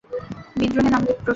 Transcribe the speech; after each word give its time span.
বিদ্রোহে 0.55 0.89
নামতে 0.91 1.11
প্রস্তুত? 1.13 1.27